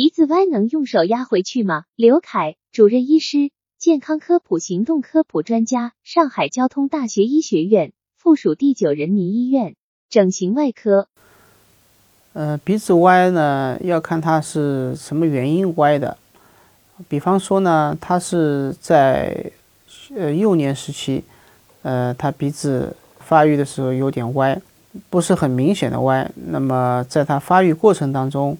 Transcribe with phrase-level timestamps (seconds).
[0.00, 1.84] 鼻子歪能用手压回去吗？
[1.94, 9.74] 刘凯，主任医师，健康科普行动科普专家，上海交通大学医学院附属第九人民医院
[10.08, 11.08] 整形外科。
[12.32, 16.16] 呃，鼻子歪呢，要看它是什么原因歪的。
[17.06, 19.52] 比方说呢，他是在
[20.16, 21.22] 呃幼年时期，
[21.82, 24.58] 呃，他鼻子发育的时候有点歪，
[25.10, 26.30] 不是很明显的歪。
[26.46, 28.56] 那么在他发育过程当中，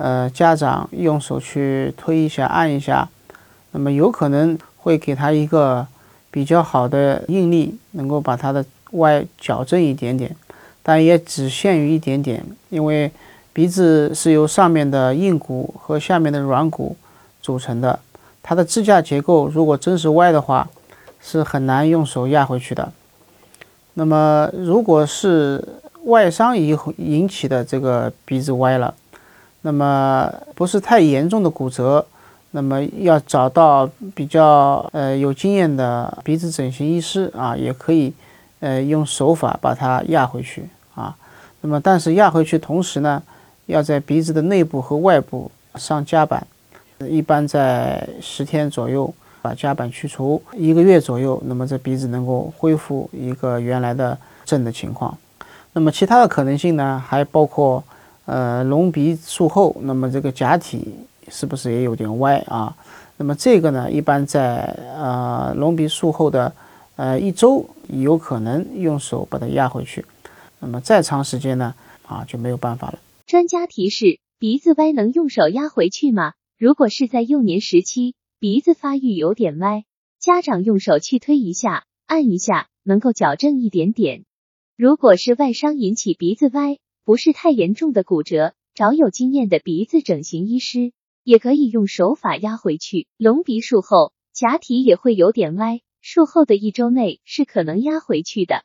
[0.00, 3.06] 呃，家长用手去推一下、按一下，
[3.72, 5.86] 那么有可能会给他一个
[6.30, 10.34] 比较好的应力，能够把他的歪矫正一点点，
[10.82, 13.12] 但也只限于一点点，因为
[13.52, 16.96] 鼻子是由上面的硬骨和下面的软骨
[17.42, 18.00] 组成的，
[18.42, 20.66] 它的支架结构如果真是歪的话，
[21.20, 22.90] 是很难用手压回去的。
[23.92, 25.62] 那么如果是
[26.04, 28.94] 外伤引引起的这个鼻子歪了，
[29.62, 32.06] 那么不是太严重的骨折，
[32.52, 38.10] 那么要找到比较呃有经验的鼻子整形医师啊，也可以
[38.60, 41.14] 呃用手法把它压回去啊。
[41.60, 43.22] 那么但是压回去同时呢，
[43.66, 46.46] 要在鼻子的内部和外部上夹板，
[47.00, 55.14] 一般在十天左右把夹板去除，一个月左右，那么这鼻子能够恢复一个原来的正的情况。
[55.74, 57.84] 那么其他的可能性呢，还包括。
[58.30, 60.86] 呃，隆鼻术后，那么这个假体
[61.28, 62.76] 是不是也有点歪啊？
[63.16, 64.62] 那么这个呢，一般在
[64.94, 66.54] 呃隆鼻术后的
[66.94, 70.06] 呃一周，有可能用手把它压回去。
[70.60, 71.74] 那么再长时间呢，
[72.06, 73.00] 啊就没有办法了。
[73.26, 76.34] 专家提示：鼻子歪能用手压回去吗？
[76.56, 79.82] 如果是在幼年时期，鼻子发育有点歪，
[80.20, 84.22] 家长用手去推一下、按一下，能够矫正一点点。
[84.76, 86.78] 如果是外伤引起鼻子歪，
[87.10, 90.92] 不是太严重的骨折，找有经验的鼻子整形医师，
[91.24, 93.08] 也可以用手法压回去。
[93.16, 98.62] 隆鼻术后假体也会有点歪，术后的一周内是可能压回去的。